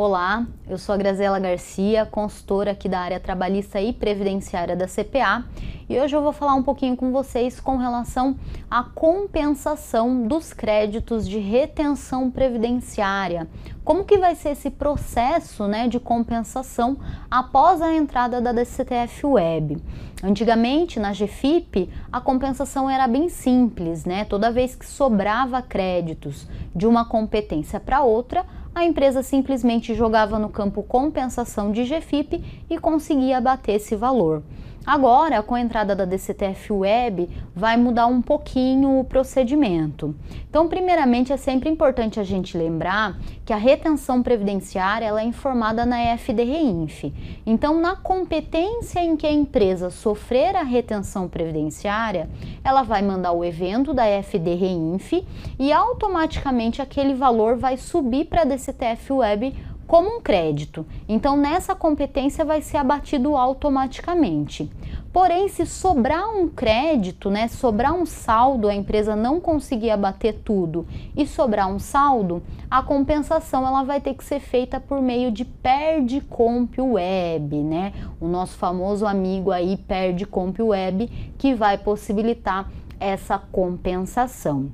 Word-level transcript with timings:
Olá, 0.00 0.46
eu 0.68 0.78
sou 0.78 0.94
a 0.94 0.96
Graziela 0.96 1.40
Garcia, 1.40 2.06
consultora 2.06 2.70
aqui 2.70 2.88
da 2.88 3.00
área 3.00 3.18
trabalhista 3.18 3.80
e 3.80 3.92
previdenciária 3.92 4.76
da 4.76 4.86
CPA, 4.86 5.44
e 5.88 5.98
hoje 5.98 6.14
eu 6.14 6.22
vou 6.22 6.32
falar 6.32 6.54
um 6.54 6.62
pouquinho 6.62 6.96
com 6.96 7.10
vocês 7.10 7.58
com 7.58 7.76
relação 7.76 8.36
à 8.70 8.84
compensação 8.84 10.24
dos 10.24 10.52
créditos 10.52 11.28
de 11.28 11.40
retenção 11.40 12.30
previdenciária. 12.30 13.48
Como 13.84 14.04
que 14.04 14.18
vai 14.18 14.36
ser 14.36 14.50
esse 14.50 14.70
processo, 14.70 15.66
né, 15.66 15.88
de 15.88 15.98
compensação 15.98 16.96
após 17.28 17.82
a 17.82 17.92
entrada 17.92 18.40
da 18.40 18.52
DCTF 18.52 19.26
Web? 19.26 19.82
Antigamente, 20.22 21.00
na 21.00 21.12
GFIP, 21.12 21.90
a 22.12 22.20
compensação 22.20 22.88
era 22.88 23.08
bem 23.08 23.28
simples, 23.28 24.04
né? 24.04 24.24
Toda 24.24 24.50
vez 24.50 24.76
que 24.76 24.86
sobrava 24.86 25.60
créditos 25.62 26.46
de 26.74 26.86
uma 26.86 27.04
competência 27.04 27.80
para 27.80 28.02
outra, 28.02 28.44
a 28.78 28.84
empresa 28.84 29.22
simplesmente 29.22 29.94
jogava 29.94 30.38
no 30.38 30.48
campo 30.48 30.82
compensação 30.82 31.72
de 31.72 31.84
GFIP 31.84 32.64
e 32.70 32.78
conseguia 32.78 33.38
abater 33.38 33.74
esse 33.74 33.96
valor. 33.96 34.42
Agora, 34.88 35.42
com 35.42 35.54
a 35.54 35.60
entrada 35.60 35.94
da 35.94 36.06
DCTF 36.06 36.72
Web, 36.72 37.28
vai 37.54 37.76
mudar 37.76 38.06
um 38.06 38.22
pouquinho 38.22 38.98
o 38.98 39.04
procedimento. 39.04 40.16
Então, 40.48 40.66
primeiramente, 40.66 41.30
é 41.30 41.36
sempre 41.36 41.68
importante 41.68 42.18
a 42.18 42.22
gente 42.22 42.56
lembrar 42.56 43.18
que 43.44 43.52
a 43.52 43.56
retenção 43.58 44.22
previdenciária 44.22 45.04
ela 45.04 45.20
é 45.20 45.24
informada 45.24 45.84
na 45.84 46.16
FDREINF. 46.16 47.12
Então, 47.44 47.78
na 47.78 47.96
competência 47.96 49.00
em 49.00 49.14
que 49.14 49.26
a 49.26 49.30
empresa 49.30 49.90
sofrer 49.90 50.56
a 50.56 50.62
retenção 50.62 51.28
previdenciária, 51.28 52.30
ela 52.64 52.82
vai 52.82 53.02
mandar 53.02 53.32
o 53.32 53.44
evento 53.44 53.92
da 53.92 54.04
FDREINF 54.22 55.22
e 55.58 55.70
automaticamente 55.70 56.80
aquele 56.80 57.12
valor 57.12 57.58
vai 57.58 57.76
subir 57.76 58.24
para 58.24 58.40
a 58.40 58.46
DCTF 58.46 59.12
Web 59.12 59.54
como 59.88 60.18
um 60.18 60.20
crédito. 60.20 60.86
Então, 61.08 61.34
nessa 61.34 61.74
competência 61.74 62.44
vai 62.44 62.60
ser 62.60 62.76
abatido 62.76 63.34
automaticamente. 63.34 64.70
Porém, 65.10 65.48
se 65.48 65.64
sobrar 65.64 66.28
um 66.28 66.46
crédito, 66.46 67.30
né, 67.30 67.48
sobrar 67.48 67.94
um 67.94 68.04
saldo, 68.04 68.68
a 68.68 68.74
empresa 68.74 69.16
não 69.16 69.40
conseguir 69.40 69.90
abater 69.90 70.42
tudo 70.44 70.86
e 71.16 71.26
sobrar 71.26 71.66
um 71.68 71.78
saldo, 71.78 72.42
a 72.70 72.82
compensação 72.82 73.66
ela 73.66 73.82
vai 73.82 74.00
ter 74.00 74.12
que 74.12 74.22
ser 74.22 74.40
feita 74.40 74.78
por 74.78 75.00
meio 75.00 75.32
de 75.32 75.46
Perde 75.46 76.20
Comp 76.20 76.78
Web, 76.78 77.56
né? 77.56 77.94
O 78.20 78.28
nosso 78.28 78.58
famoso 78.58 79.06
amigo 79.06 79.50
aí 79.50 79.78
Perde 79.78 80.26
Comp 80.26 80.60
Web, 80.60 81.06
que 81.38 81.54
vai 81.54 81.78
possibilitar 81.78 82.70
essa 83.00 83.38
compensação. 83.38 84.70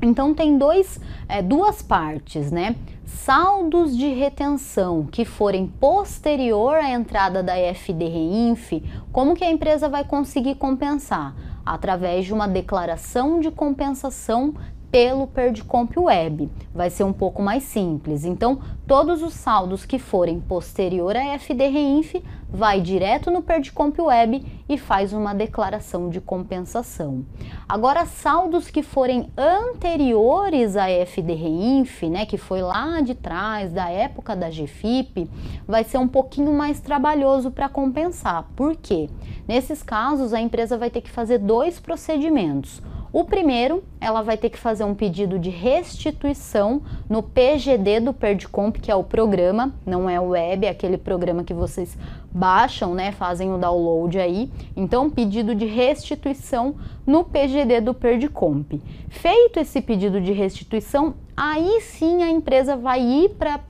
Então 0.00 0.34
tem 0.34 0.58
dois, 0.58 1.00
é, 1.28 1.42
duas 1.42 1.82
partes, 1.82 2.50
né? 2.50 2.76
saldos 3.06 3.96
de 3.96 4.08
retenção 4.08 5.04
que 5.04 5.24
forem 5.24 5.66
posterior 5.66 6.74
à 6.74 6.90
entrada 6.90 7.42
da 7.42 7.54
FDRINF, 7.74 8.82
como 9.10 9.34
que 9.34 9.44
a 9.44 9.50
empresa 9.50 9.88
vai 9.88 10.04
conseguir 10.04 10.56
compensar? 10.56 11.34
Através 11.64 12.26
de 12.26 12.32
uma 12.32 12.46
declaração 12.46 13.40
de 13.40 13.50
compensação 13.50 14.54
pelo 14.90 15.26
Perdicomp 15.26 15.96
Web. 15.96 16.50
Vai 16.74 16.90
ser 16.90 17.04
um 17.04 17.12
pouco 17.12 17.42
mais 17.42 17.64
simples. 17.64 18.24
Então, 18.24 18.60
todos 18.86 19.22
os 19.22 19.34
saldos 19.34 19.84
que 19.84 19.98
forem 19.98 20.40
posterior 20.40 21.16
à 21.16 21.38
FDRINF 21.38 22.22
vai 22.48 22.80
direto 22.80 23.30
no 23.30 23.42
Perdicomp 23.42 23.98
Web 23.98 24.44
e 24.68 24.78
faz 24.78 25.12
uma 25.12 25.34
declaração 25.34 26.08
de 26.08 26.20
compensação. 26.20 27.24
Agora, 27.68 28.06
saldos 28.06 28.70
que 28.70 28.82
forem 28.82 29.30
anteriores 29.36 30.76
à 30.76 30.86
FDRINF, 30.88 32.08
né, 32.08 32.24
que 32.24 32.38
foi 32.38 32.62
lá 32.62 33.00
de 33.00 33.14
trás, 33.14 33.72
da 33.72 33.88
época 33.90 34.34
da 34.36 34.48
GFIP, 34.48 35.28
vai 35.66 35.84
ser 35.84 35.98
um 35.98 36.08
pouquinho 36.08 36.52
mais 36.52 36.80
trabalhoso 36.80 37.50
para 37.50 37.68
compensar. 37.68 38.46
Por 38.54 38.76
quê? 38.76 39.10
Nesses 39.46 39.82
casos, 39.82 40.32
a 40.32 40.40
empresa 40.40 40.78
vai 40.78 40.90
ter 40.90 41.00
que 41.00 41.10
fazer 41.10 41.38
dois 41.38 41.78
procedimentos 41.80 42.80
o 43.12 43.24
primeiro, 43.24 43.82
ela 44.00 44.22
vai 44.22 44.36
ter 44.36 44.50
que 44.50 44.58
fazer 44.58 44.84
um 44.84 44.94
pedido 44.94 45.38
de 45.38 45.50
restituição 45.50 46.82
no 47.08 47.22
PGD 47.22 48.00
do 48.00 48.12
Perdicomp, 48.12 48.76
que 48.78 48.90
é 48.90 48.94
o 48.94 49.04
programa, 49.04 49.74
não 49.84 50.08
é 50.08 50.20
o 50.20 50.28
web, 50.28 50.66
é 50.66 50.68
aquele 50.68 50.98
programa 50.98 51.44
que 51.44 51.54
vocês 51.54 51.96
baixam, 52.30 52.94
né, 52.94 53.12
fazem 53.12 53.52
o 53.52 53.58
download 53.58 54.18
aí. 54.18 54.50
Então, 54.76 55.08
pedido 55.08 55.54
de 55.54 55.64
restituição 55.64 56.74
no 57.06 57.24
PGD 57.24 57.80
do 57.80 57.94
Perdicomp. 57.94 58.80
Feito 59.08 59.58
esse 59.58 59.80
pedido 59.80 60.20
de 60.20 60.32
restituição, 60.32 61.14
aí 61.36 61.80
sim 61.82 62.22
a 62.22 62.30
empresa 62.30 62.76
vai 62.76 63.00
ir 63.00 63.30
para 63.30 63.60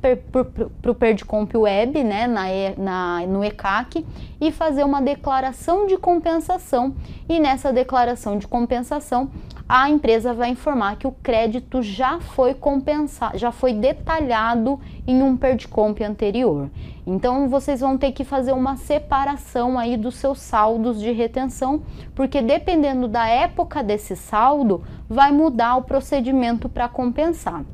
o 0.90 0.94
Perdicomp 0.94 1.52
Web, 1.56 2.04
né, 2.04 2.26
na, 2.26 2.44
na, 2.76 3.26
no 3.26 3.44
ECAC, 3.44 4.06
e 4.40 4.52
fazer 4.52 4.84
uma 4.84 5.02
declaração 5.02 5.86
de 5.86 5.96
compensação. 5.96 6.94
E 7.28 7.40
nessa 7.40 7.72
declaração 7.72 8.38
de 8.38 8.46
compensação, 8.46 9.30
a 9.68 9.90
empresa 9.90 10.32
vai 10.32 10.50
informar 10.50 10.96
que 10.96 11.08
o 11.08 11.12
crédito 11.12 11.82
já 11.82 12.20
foi 12.20 12.54
compensado, 12.54 13.36
já 13.36 13.50
foi 13.50 13.72
detalhado 13.72 14.78
em 15.06 15.22
um 15.22 15.36
Perdicomp 15.36 16.00
anterior. 16.02 16.70
Então 17.04 17.48
vocês 17.48 17.80
vão 17.80 17.98
ter 17.98 18.12
que 18.12 18.24
fazer 18.24 18.52
uma 18.52 18.76
separação 18.76 19.76
aí 19.76 19.96
dos 19.96 20.14
seus 20.16 20.38
saldos 20.38 21.00
de 21.00 21.10
retenção, 21.10 21.82
porque 22.14 22.40
dependendo 22.40 23.08
da 23.08 23.26
época 23.26 23.82
desse 23.82 24.14
saldo, 24.14 24.84
vai 25.08 25.32
mudar 25.32 25.76
o 25.76 25.82
procedimento 25.82 26.68
para 26.68 26.88
compensar. 26.88 27.64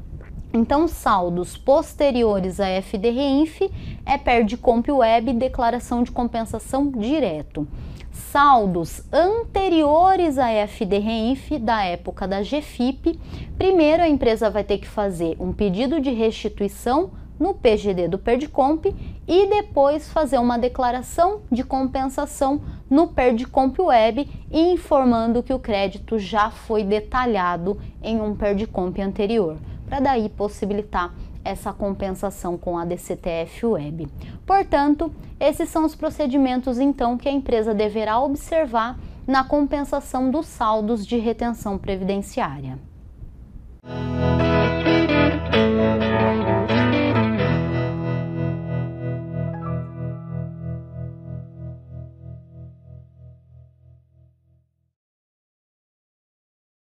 Então, 0.55 0.87
saldos 0.87 1.57
posteriores 1.57 2.61
a 2.61 2.67
FDRINF 2.83 3.71
é 4.05 4.19
perde 4.19 4.59
comp 4.59 4.87
web 4.87 5.33
declaração 5.33 6.03
de 6.03 6.13
compensação 6.13 6.91
direto. 6.91 7.67
Saldos 8.13 9.03
anteriores 9.11 10.37
a 10.37 10.49
FDRINF 10.67 11.59
da 11.59 11.83
época 11.85 12.29
da 12.29 12.43
GFIP, 12.43 13.19
primeiro 13.57 14.03
a 14.03 14.09
empresa 14.09 14.51
vai 14.51 14.63
ter 14.63 14.77
que 14.77 14.87
fazer 14.87 15.39
um 15.41 15.55
pedido 15.55 15.99
de 15.99 16.11
restituição 16.11 17.13
no 17.41 17.55
PGD 17.55 18.09
do 18.09 18.19
Perdicomp 18.19 18.85
e 19.27 19.47
depois 19.47 20.13
fazer 20.13 20.37
uma 20.37 20.59
declaração 20.59 21.41
de 21.51 21.65
compensação 21.65 22.61
no 22.91 23.09
Perdicomp 23.09 23.81
Web, 23.81 24.29
informando 24.53 25.43
que 25.43 25.55
o 25.55 25.59
crédito 25.59 26.19
já 26.19 26.51
foi 26.51 26.85
detalhado 26.85 27.81
em 28.03 28.21
um 28.21 28.37
Perdicomp 28.37 29.01
anterior 29.01 29.57
para 29.93 30.01
daí 30.01 30.31
possibilitar 30.31 31.13
essa 31.45 31.71
compensação 31.71 32.57
com 32.57 32.79
a 32.79 32.85
DCTF 32.87 33.67
Web. 33.67 34.09
Portanto, 34.47 35.13
esses 35.39 35.69
são 35.69 35.85
os 35.85 35.95
procedimentos 35.95 36.79
então 36.79 37.19
que 37.19 37.29
a 37.29 37.33
empresa 37.33 37.75
deverá 37.75 38.19
observar 38.19 38.99
na 39.27 39.45
compensação 39.45 40.31
dos 40.31 40.47
saldos 40.47 41.07
de 41.07 41.19
retenção 41.19 41.77
previdenciária. 41.77 42.79